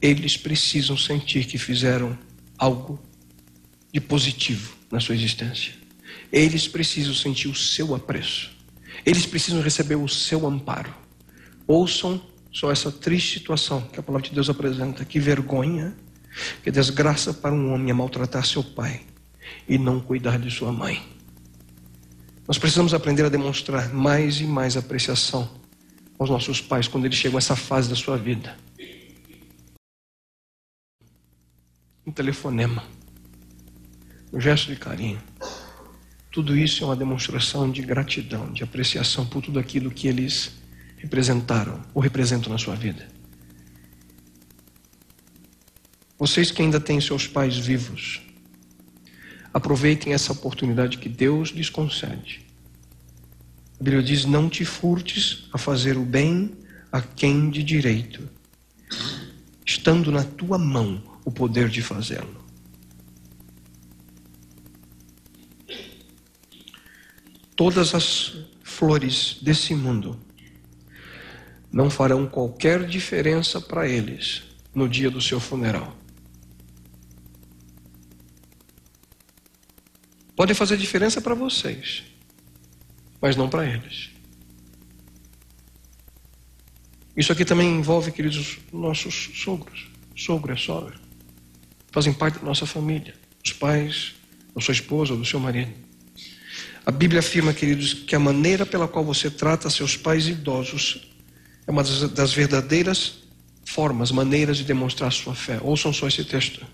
[0.00, 2.18] eles precisam sentir que fizeram
[2.56, 2.98] algo
[3.92, 5.74] de positivo na sua existência.
[6.32, 8.50] Eles precisam sentir o seu apreço.
[9.04, 10.94] Eles precisam receber o seu amparo.
[11.66, 12.20] Ouçam
[12.52, 15.04] só essa triste situação que a palavra de Deus apresenta.
[15.04, 15.94] Que vergonha,
[16.62, 19.02] que desgraça para um homem é maltratar seu pai
[19.68, 21.02] e não cuidar de sua mãe.
[22.46, 25.48] Nós precisamos aprender a demonstrar mais e mais apreciação
[26.18, 28.56] aos nossos pais quando eles chegam a essa fase da sua vida.
[32.10, 32.82] Um telefonema,
[34.32, 35.22] um gesto de carinho.
[36.32, 40.50] Tudo isso é uma demonstração de gratidão, de apreciação por tudo aquilo que eles
[40.96, 43.06] representaram ou representam na sua vida.
[46.18, 48.20] Vocês que ainda têm seus pais vivos,
[49.54, 52.44] aproveitem essa oportunidade que Deus lhes concede.
[53.78, 56.50] A Bíblia diz: Não te furtes a fazer o bem
[56.90, 58.28] a quem de direito,
[59.64, 62.44] estando na tua mão o poder de fazê-lo.
[67.54, 70.18] Todas as flores desse mundo
[71.70, 74.42] não farão qualquer diferença para eles
[74.74, 75.94] no dia do seu funeral.
[80.34, 82.02] Pode fazer diferença para vocês,
[83.20, 84.08] mas não para eles.
[87.14, 91.09] Isso aqui também envolve, queridos, nossos sogros, sogro é sogra
[91.90, 94.14] fazem parte da nossa família, os pais,
[94.54, 95.72] da sua esposa do seu marido.
[96.84, 101.08] A Bíblia afirma, queridos, que a maneira pela qual você trata seus pais idosos
[101.66, 103.18] é uma das verdadeiras
[103.64, 105.58] formas, maneiras de demonstrar sua fé.
[105.62, 106.66] Ouçam só esse texto.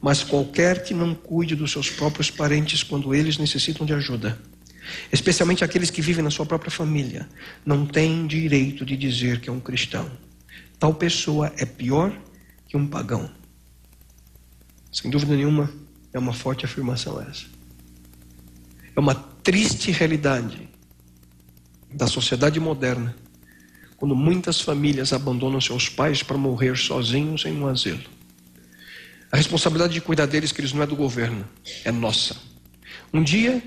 [0.00, 4.40] Mas qualquer que não cuide dos seus próprios parentes quando eles necessitam de ajuda,
[5.12, 7.28] especialmente aqueles que vivem na sua própria família,
[7.64, 10.10] não tem direito de dizer que é um cristão.
[10.78, 12.12] Tal pessoa é pior
[12.66, 13.30] que um pagão.
[14.92, 15.70] Sem dúvida nenhuma,
[16.12, 17.46] é uma forte afirmação essa.
[18.94, 20.68] É uma triste realidade
[21.92, 23.14] da sociedade moderna,
[23.96, 28.04] quando muitas famílias abandonam seus pais para morrer sozinhos em um asilo.
[29.30, 31.46] A responsabilidade de cuidar deles, que eles não é do governo,
[31.84, 32.36] é nossa.
[33.12, 33.62] Um dia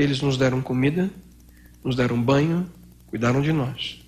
[0.00, 1.10] Eles nos deram comida,
[1.84, 2.66] nos deram banho,
[3.08, 4.00] cuidaram de nós.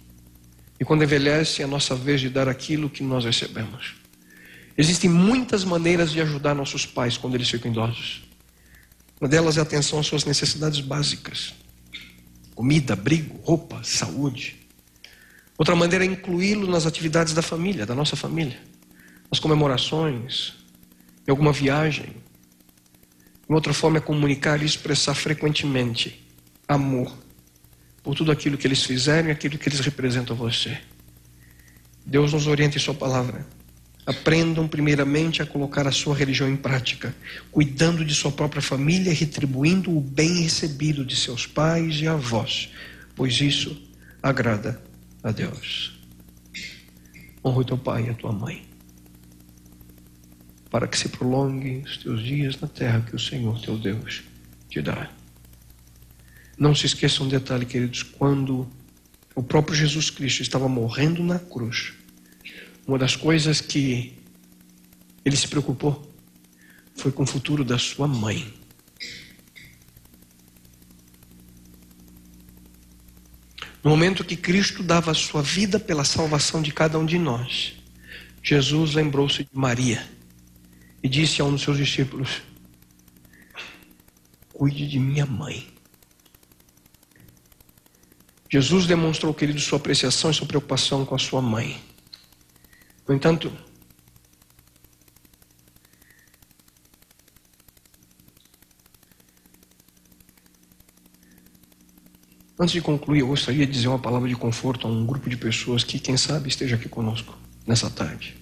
[0.80, 3.94] E quando envelhece, é a nossa vez de dar aquilo que nós recebemos.
[4.76, 8.22] Existem muitas maneiras de ajudar nossos pais quando eles ficam idosos.
[9.20, 11.54] Uma delas é atenção às suas necessidades básicas:
[12.54, 14.56] comida, abrigo, roupa, saúde.
[15.58, 18.58] Outra maneira é incluí-lo nas atividades da família, da nossa família,
[19.30, 20.54] nas comemorações,
[21.26, 22.16] em alguma viagem.
[23.48, 26.26] Uma outra forma é comunicar e expressar frequentemente
[26.66, 27.16] amor
[28.02, 30.78] por tudo aquilo que eles fizeram e aquilo que eles representam a você.
[32.04, 33.46] Deus nos orienta em Sua palavra.
[34.04, 37.14] Aprendam primeiramente a colocar a sua religião em prática,
[37.52, 42.70] cuidando de sua própria família retribuindo o bem recebido de seus pais e avós,
[43.14, 43.80] pois isso
[44.20, 44.82] agrada
[45.22, 46.00] a Deus.
[47.44, 48.64] Honra o teu pai e a tua mãe,
[50.68, 54.24] para que se prolonguem os teus dias na terra que o Senhor teu Deus
[54.68, 55.10] te dá.
[56.58, 58.68] Não se esqueçam um detalhe, queridos, quando
[59.34, 61.92] o próprio Jesus Cristo estava morrendo na cruz,
[62.86, 64.18] uma das coisas que
[65.24, 66.10] ele se preocupou
[66.96, 68.52] foi com o futuro da sua mãe.
[73.82, 77.74] No momento que Cristo dava a sua vida pela salvação de cada um de nós,
[78.42, 80.08] Jesus lembrou-se de Maria
[81.02, 82.42] e disse a um dos seus discípulos:
[84.52, 85.66] Cuide de minha mãe.
[88.48, 91.80] Jesus demonstrou, querido, sua apreciação e sua preocupação com a sua mãe.
[93.06, 93.52] No entanto,
[102.58, 105.36] antes de concluir, eu gostaria de dizer uma palavra de conforto a um grupo de
[105.36, 107.36] pessoas que, quem sabe, esteja aqui conosco
[107.66, 108.36] nessa tarde.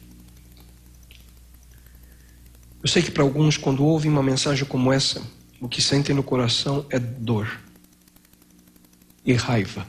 [2.83, 5.23] Eu sei que para alguns, quando ouvem uma mensagem como essa,
[5.61, 7.61] o que sentem no coração é dor
[9.25, 9.87] e raiva.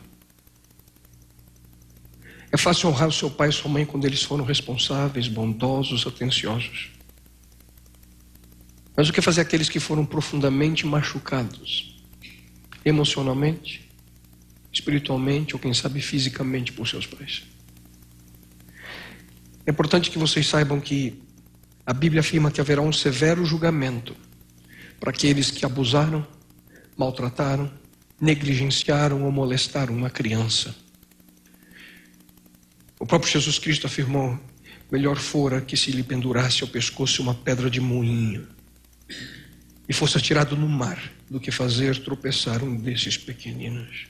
[2.52, 6.92] É fácil honrar o seu pai e sua mãe quando eles foram responsáveis, bondosos, atenciosos.
[8.96, 11.96] Mas o que fazer aqueles que foram profundamente machucados,
[12.84, 13.90] emocionalmente,
[14.72, 17.44] espiritualmente ou quem sabe fisicamente por seus pais?
[19.66, 21.22] É importante que vocês saibam que
[21.86, 24.16] a Bíblia afirma que haverá um severo julgamento
[25.00, 26.28] para aqueles que abusaram,
[26.98, 27.72] maltrataram,
[28.20, 30.76] negligenciaram ou molestaram uma criança.
[33.02, 34.40] O próprio Jesus Cristo afirmou:
[34.92, 38.48] melhor fora que se lhe pendurasse ao pescoço uma pedra de moinho
[39.90, 44.06] e fosse atirado no mar do que fazer tropeçar um desses pequeninos.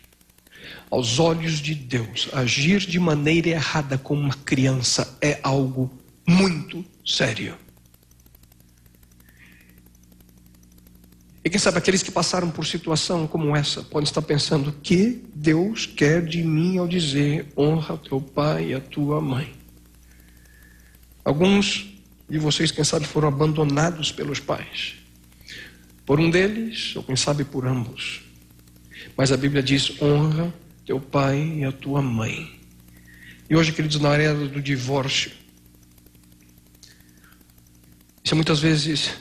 [0.89, 5.89] Aos olhos de Deus, agir de maneira errada com uma criança é algo
[6.27, 7.55] muito sério.
[11.43, 15.23] E quem sabe aqueles que passaram por situação como essa podem estar pensando: o que
[15.33, 19.51] Deus quer de mim ao dizer honra teu pai e a tua mãe?
[21.25, 21.87] Alguns
[22.29, 24.95] de vocês, quem sabe, foram abandonados pelos pais.
[26.05, 28.21] Por um deles, ou quem sabe por ambos.
[29.17, 30.53] Mas a Bíblia diz: honra
[30.85, 32.59] teu pai e a tua mãe.
[33.49, 35.31] E hoje, queridos, na era do divórcio,
[38.23, 39.11] isso é muitas vezes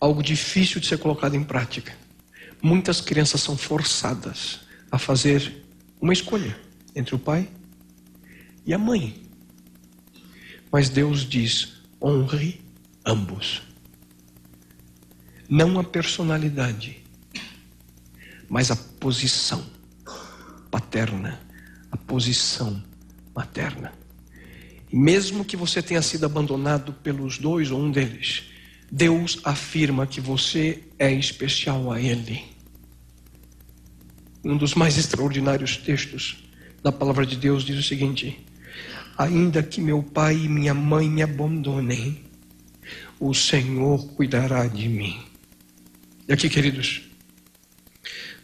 [0.00, 1.94] algo difícil de ser colocado em prática.
[2.62, 5.64] Muitas crianças são forçadas a fazer
[6.00, 6.58] uma escolha
[6.94, 7.48] entre o pai
[8.64, 9.22] e a mãe.
[10.70, 12.60] Mas Deus diz: honre
[13.04, 13.62] ambos.
[15.48, 17.04] Não a personalidade,
[18.48, 19.64] mas a posição
[20.70, 21.40] paterna,
[21.90, 22.82] a posição
[23.34, 23.92] materna.
[24.92, 28.44] Mesmo que você tenha sido abandonado pelos dois ou um deles,
[28.90, 32.44] Deus afirma que você é especial a Ele.
[34.44, 36.44] Um dos mais extraordinários textos
[36.82, 38.44] da palavra de Deus diz o seguinte:
[39.18, 42.24] Ainda que meu pai e minha mãe me abandonem,
[43.18, 45.20] o Senhor cuidará de mim.
[46.28, 47.02] E aqui, queridos,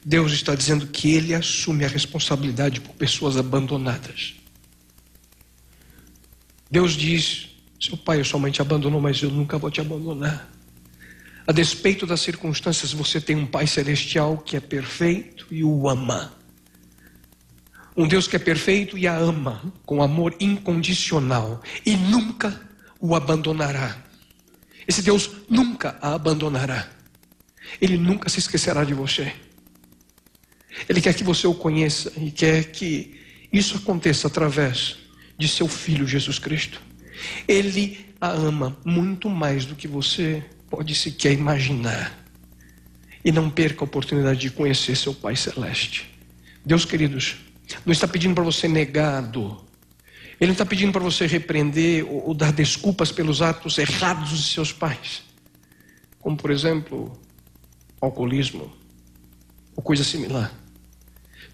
[0.04, 4.34] Deus está dizendo que Ele assume a responsabilidade por pessoas abandonadas.
[6.68, 7.51] Deus diz
[7.82, 10.48] seu pai ou sua mãe te abandonou, mas eu nunca vou te abandonar.
[11.44, 16.32] A despeito das circunstâncias, você tem um Pai celestial que é perfeito e o ama.
[17.96, 22.60] Um Deus que é perfeito e a ama com amor incondicional e nunca
[23.00, 24.00] o abandonará.
[24.86, 26.88] Esse Deus nunca a abandonará.
[27.80, 29.32] Ele nunca se esquecerá de você.
[30.88, 33.20] Ele quer que você o conheça e quer que
[33.52, 34.98] isso aconteça através
[35.36, 36.91] de seu filho Jesus Cristo.
[37.46, 42.18] Ele a ama muito mais do que você pode sequer imaginar.
[43.24, 46.08] E não perca a oportunidade de conhecer seu Pai Celeste.
[46.64, 47.36] Deus, queridos,
[47.84, 48.68] não está pedindo para você
[49.20, 49.64] dor.
[50.40, 54.42] Ele não está pedindo para você repreender ou, ou dar desculpas pelos atos errados de
[54.52, 55.22] seus pais.
[56.20, 57.12] Como, por exemplo,
[58.00, 58.72] alcoolismo
[59.76, 60.52] ou coisa similar.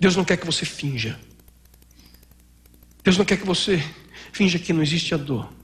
[0.01, 1.19] Deus não quer que você finja.
[3.03, 3.83] Deus não quer que você
[4.33, 5.58] finja que não existe a dor.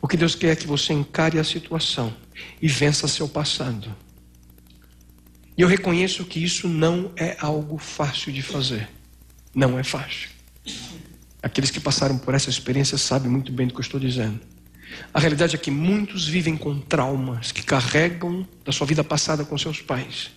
[0.00, 2.14] O que Deus quer é que você encare a situação
[2.60, 3.94] e vença seu passado.
[5.56, 8.88] E eu reconheço que isso não é algo fácil de fazer.
[9.54, 10.30] Não é fácil.
[11.42, 14.40] Aqueles que passaram por essa experiência sabem muito bem do que eu estou dizendo.
[15.12, 19.56] A realidade é que muitos vivem com traumas que carregam da sua vida passada com
[19.56, 20.30] seus pais.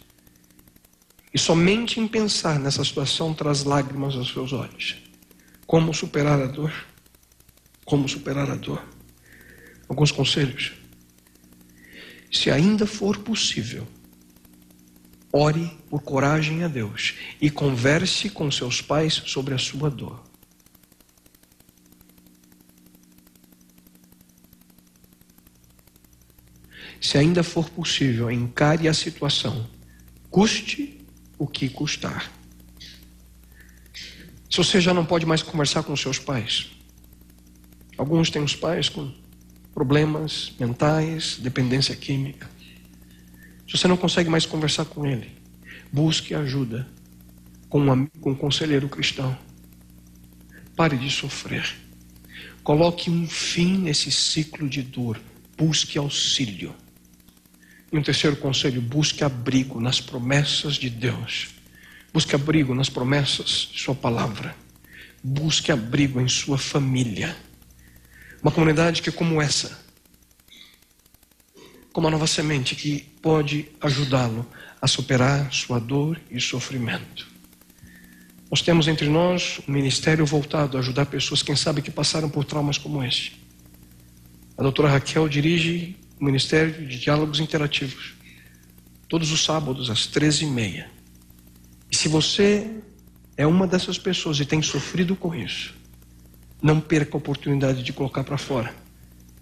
[1.34, 4.96] E somente em pensar nessa situação traz lágrimas aos seus olhos.
[5.66, 6.72] Como superar a dor?
[7.84, 8.93] Como superar a dor?
[9.94, 10.74] Alguns conselhos.
[12.32, 13.88] Se ainda for possível,
[15.32, 20.24] ore por coragem a Deus e converse com seus pais sobre a sua dor.
[27.00, 29.70] Se ainda for possível, encare a situação,
[30.32, 31.06] custe
[31.38, 32.32] o que custar.
[34.50, 36.72] Se você já não pode mais conversar com seus pais,
[37.96, 39.22] alguns têm os pais com
[39.74, 42.50] problemas mentais, dependência química.
[43.68, 45.32] Se você não consegue mais conversar com ele,
[45.92, 46.88] busque ajuda
[47.70, 49.36] com um amigo, com um conselheiro cristão.
[50.76, 51.76] Pare de sofrer.
[52.64, 55.20] Coloque um fim nesse ciclo de dor.
[55.58, 56.74] Busque auxílio.
[57.92, 61.50] E um terceiro conselho: busque abrigo nas promessas de Deus.
[62.14, 64.56] Busque abrigo nas promessas de Sua palavra.
[65.24, 67.36] Busque abrigo em sua família.
[68.44, 69.80] Uma comunidade que é como essa,
[71.94, 74.46] como a nova semente que pode ajudá-lo
[74.82, 77.26] a superar sua dor e sofrimento.
[78.52, 82.44] Nós temos entre nós um ministério voltado a ajudar pessoas, quem sabe, que passaram por
[82.44, 83.42] traumas como este.
[84.58, 88.14] A doutora Raquel dirige o Ministério de Diálogos Interativos,
[89.08, 90.86] todos os sábados às 13h30.
[91.90, 92.70] E se você
[93.38, 95.74] é uma dessas pessoas e tem sofrido com isso,
[96.64, 98.74] não perca a oportunidade de colocar para fora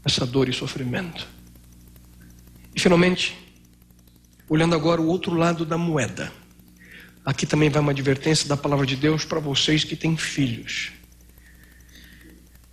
[0.03, 1.27] essa dor e sofrimento.
[2.73, 3.37] E finalmente,
[4.49, 6.31] olhando agora o outro lado da moeda.
[7.23, 10.91] Aqui também vai uma advertência da palavra de Deus para vocês que têm filhos.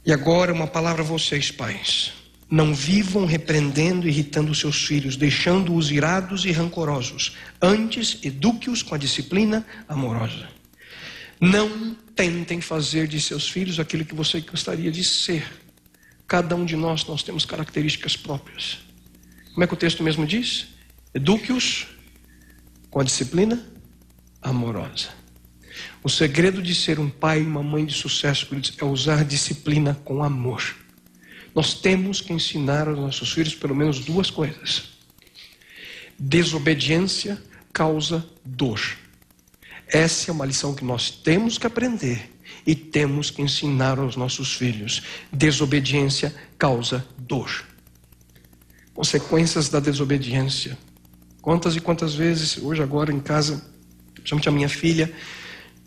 [0.06, 2.14] E agora uma palavra a vocês, pais.
[2.50, 7.36] Não vivam repreendendo e irritando seus filhos, deixando-os irados e rancorosos.
[7.60, 10.57] Antes, eduque-os com a disciplina amorosa.
[11.40, 15.46] Não tentem fazer de seus filhos aquilo que você gostaria de ser.
[16.26, 18.78] Cada um de nós, nós temos características próprias.
[19.52, 20.68] Como é que o texto mesmo diz?
[21.14, 21.86] Eduque-os
[22.90, 23.64] com a disciplina
[24.42, 25.08] amorosa.
[26.02, 30.22] O segredo de ser um pai e uma mãe de sucesso é usar disciplina com
[30.22, 30.76] amor.
[31.54, 34.90] Nós temos que ensinar aos nossos filhos pelo menos duas coisas.
[36.18, 37.40] Desobediência
[37.72, 38.80] causa dor.
[39.88, 42.30] Essa é uma lição que nós temos que aprender
[42.66, 45.02] e temos que ensinar aos nossos filhos.
[45.32, 47.50] Desobediência causa dor.
[48.92, 50.76] Consequências da desobediência.
[51.40, 53.64] Quantas e quantas vezes, hoje, agora em casa,
[54.14, 55.12] principalmente a minha filha,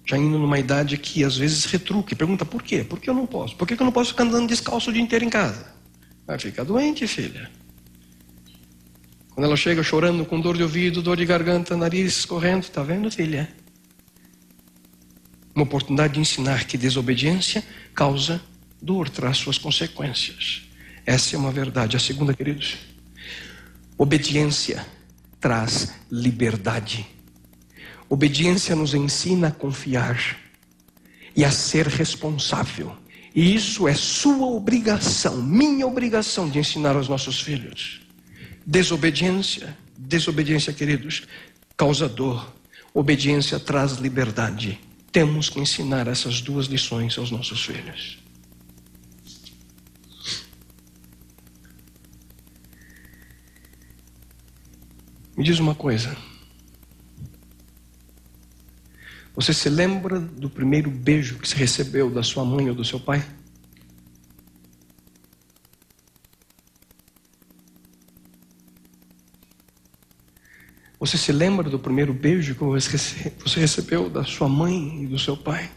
[0.05, 2.83] já indo numa idade que às vezes retruca e pergunta por quê?
[2.83, 3.55] Por que eu não posso?
[3.55, 5.67] Por que eu não posso ficar andando descalço o dia inteiro em casa?
[6.25, 7.51] Vai ficar doente, filha.
[9.29, 13.11] Quando ela chega chorando com dor de ouvido, dor de garganta, nariz escorrendo, está vendo,
[13.11, 13.60] filha?
[15.53, 18.41] Uma oportunidade de ensinar que desobediência causa
[18.81, 20.63] dor, traz suas consequências.
[21.05, 21.95] Essa é uma verdade.
[21.95, 22.77] A segunda, queridos,
[23.97, 24.85] obediência
[25.39, 27.05] traz liberdade.
[28.09, 30.37] Obediência nos ensina a confiar
[31.35, 32.95] e a ser responsável.
[33.33, 38.01] E isso é sua obrigação, minha obrigação de ensinar aos nossos filhos.
[38.65, 41.23] Desobediência, desobediência, queridos,
[41.77, 42.53] causa dor.
[42.93, 44.79] Obediência traz liberdade.
[45.11, 48.19] Temos que ensinar essas duas lições aos nossos filhos.
[55.35, 56.15] Me diz uma coisa.
[59.35, 62.99] Você se lembra do primeiro beijo que você recebeu da sua mãe ou do seu
[62.99, 63.25] pai?
[71.01, 75.35] Você se lembra do primeiro beijo que você recebeu da sua mãe e do seu
[75.35, 75.71] pai?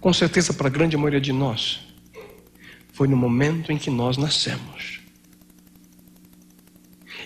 [0.00, 1.80] Com certeza, para a grande maioria de nós,
[2.92, 5.00] foi no momento em que nós nascemos.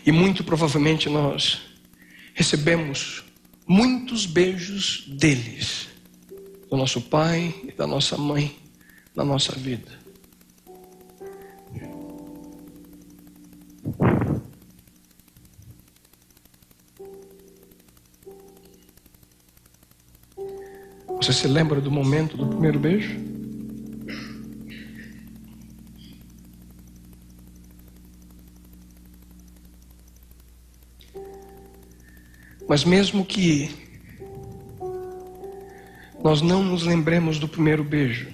[0.07, 1.61] E muito provavelmente nós
[2.33, 3.23] recebemos
[3.67, 5.89] muitos beijos deles,
[6.71, 8.57] do nosso pai e da nossa mãe,
[9.15, 9.98] na nossa vida.
[21.29, 23.15] Você se lembra do momento do primeiro beijo?
[32.67, 33.71] Mas mesmo que
[36.25, 38.33] nós não nos lembremos do primeiro beijo,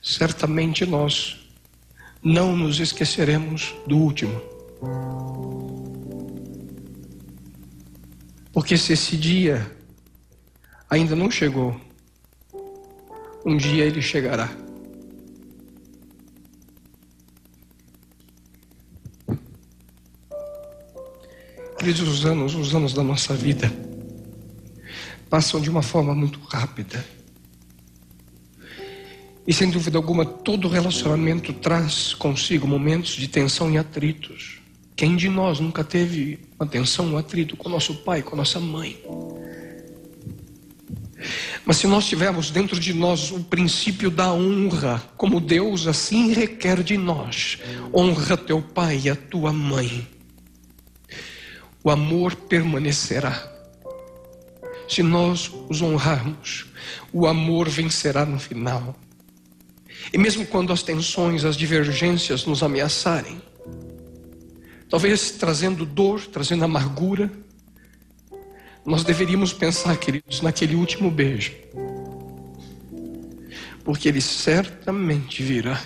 [0.00, 1.50] certamente nós
[2.22, 4.40] não nos esqueceremos do último.
[8.60, 9.74] Porque se esse dia
[10.90, 11.80] ainda não chegou,
[13.42, 14.54] um dia ele chegará.
[21.78, 23.72] Queridos, os anos, os anos da nossa vida
[25.30, 27.02] passam de uma forma muito rápida.
[29.46, 34.59] E sem dúvida alguma, todo relacionamento traz consigo momentos de tensão e atritos.
[35.00, 39.02] Quem de nós nunca teve uma tensão, um atrito com nosso pai, com nossa mãe?
[41.64, 46.82] Mas se nós tivermos dentro de nós o princípio da honra, como Deus assim requer
[46.82, 47.56] de nós,
[47.94, 50.06] honra teu pai e a tua mãe
[51.82, 53.50] o amor permanecerá.
[54.86, 56.66] Se nós os honrarmos,
[57.10, 58.94] o amor vencerá no final.
[60.12, 63.40] E mesmo quando as tensões, as divergências nos ameaçarem,
[64.90, 67.30] talvez trazendo dor, trazendo amargura,
[68.84, 71.52] nós deveríamos pensar, queridos, naquele último beijo,
[73.84, 75.80] porque ele certamente virá.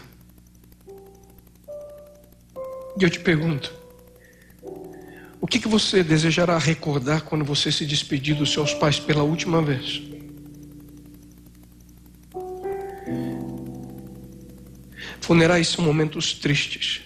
[2.99, 3.73] E eu te pergunto,
[5.41, 9.61] o que, que você desejará recordar quando você se despedir dos seus pais pela última
[9.61, 10.03] vez?
[15.21, 17.03] Funerais são momentos tristes,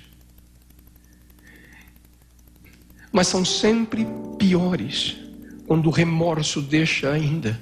[3.18, 4.06] mas são sempre
[4.38, 5.16] piores
[5.66, 7.60] quando o remorso deixa ainda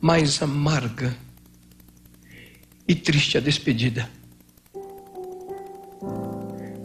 [0.00, 1.12] mais amarga
[2.86, 4.08] e triste a despedida.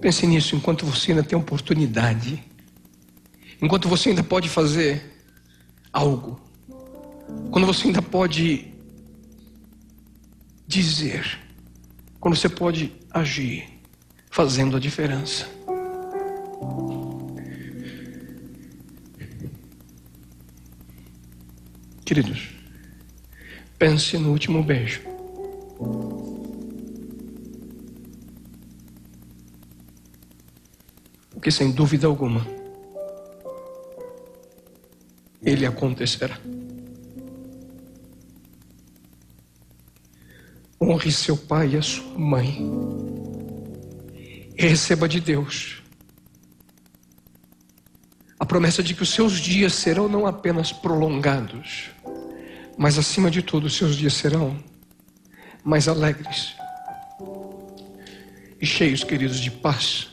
[0.02, 2.43] Pense nisso enquanto você ainda tem oportunidade
[3.62, 5.22] enquanto você ainda pode fazer
[5.93, 6.41] algo,
[7.52, 8.74] quando você ainda pode
[10.66, 11.38] dizer,
[12.20, 13.70] quando você pode agir,
[14.32, 15.47] fazendo a diferença.
[22.12, 22.49] Queridos,
[23.80, 24.99] pense no último beijo.
[31.30, 32.45] Porque sem dúvida alguma,
[35.41, 36.38] ele acontecerá.
[40.82, 42.57] Honre seu pai e a sua mãe.
[44.57, 45.82] E receba de Deus
[48.41, 51.91] a promessa de que os seus dias serão não apenas prolongados,
[52.82, 54.57] mas acima de tudo, os seus dias serão
[55.63, 56.55] mais alegres
[58.59, 60.07] e cheios, queridos, de paz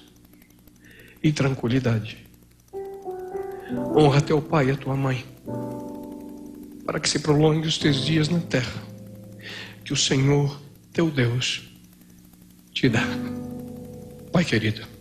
[1.22, 2.18] e tranquilidade.
[3.96, 5.24] Honra teu pai e a tua mãe,
[6.84, 8.82] para que se prolongue os teus dias na terra,
[9.82, 10.60] que o Senhor
[10.92, 11.62] teu Deus
[12.74, 13.06] te dá.
[14.30, 14.97] Pai querido.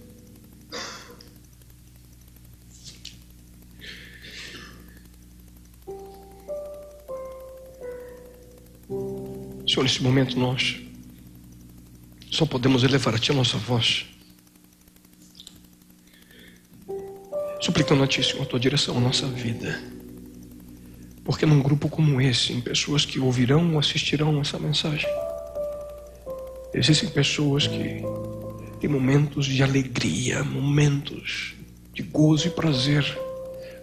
[9.78, 10.78] Senhor, nesse momento nós
[12.32, 14.08] só podemos elevar a Ti a nossa voz
[17.62, 19.80] suplicando a Ti, Senhor, a Tua direção à nossa vida.
[21.24, 25.08] Porque num grupo como esse, em pessoas que ouvirão ou assistirão essa mensagem,
[26.74, 28.02] existem pessoas que
[28.80, 31.54] têm momentos de alegria, momentos
[31.94, 33.06] de gozo e prazer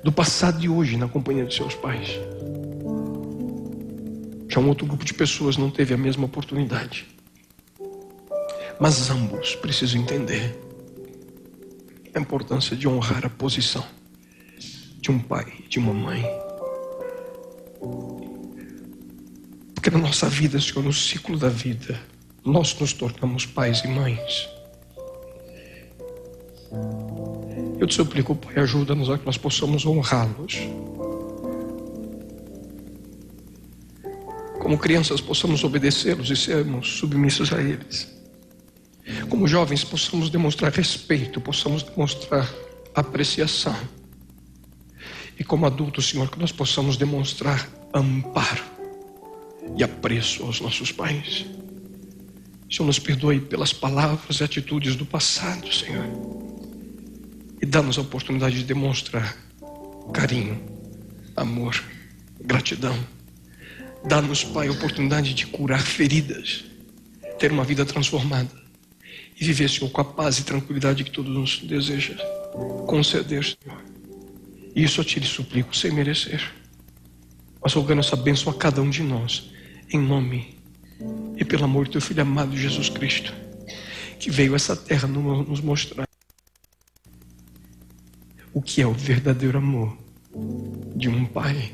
[0.03, 2.19] do passado e hoje na companhia de seus pais.
[4.55, 7.09] Já um outro grupo de pessoas não teve a mesma oportunidade.
[8.79, 10.57] Mas ambos precisam entender
[12.15, 13.85] a importância de honrar a posição
[15.01, 16.25] de um pai, de uma mãe.
[19.75, 22.01] Porque na nossa vida, Senhor, no ciclo da vida,
[22.45, 24.49] nós nos tornamos pais e mães.
[27.81, 30.61] Eu te suplico, Pai, ajuda-nos a que nós possamos honrá-los.
[34.65, 38.09] Como crianças, possamos obedecê-los e sermos submissos a eles.
[39.29, 42.51] como jovens, possamos demonstrar respeito, possamos demonstrar
[42.95, 43.77] apreciação.
[45.39, 48.65] E como adultos, Senhor, que nós possamos demonstrar amparo
[49.77, 51.45] e apreço aos nossos pais.
[52.71, 56.07] Senhor, nos perdoe pelas palavras e atitudes do passado, Senhor.
[57.61, 59.37] E dá-nos a oportunidade de demonstrar
[60.11, 60.59] carinho,
[61.37, 61.85] amor,
[62.41, 62.99] gratidão.
[64.07, 66.65] Dá-nos, Pai, a oportunidade de curar feridas,
[67.39, 68.51] ter uma vida transformada
[69.41, 72.15] e viver, Senhor, com a paz e tranquilidade que todos nos deseja
[72.87, 73.83] conceder, Senhor.
[74.75, 76.53] E isso eu te lhe suplico, sem merecer.
[77.63, 79.51] Mas rogando essa bênção a cada um de nós,
[79.91, 80.59] em nome
[81.37, 83.35] e pelo amor do teu Filho amado Jesus Cristo,
[84.19, 86.07] que veio a essa terra nos mostrar
[88.53, 89.97] o que é o verdadeiro amor
[90.95, 91.73] de um pai.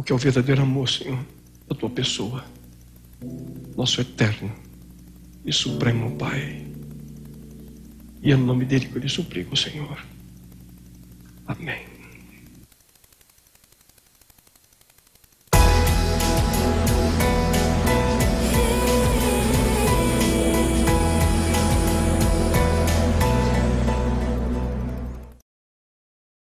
[0.00, 1.22] O que é o verdadeiro amor, Senhor,
[1.68, 2.42] da tua pessoa,
[3.76, 4.50] nosso eterno
[5.44, 6.66] e supremo Pai.
[8.22, 10.02] E é no nome dele que eu lhe suplico, Senhor.
[11.46, 11.89] Amém.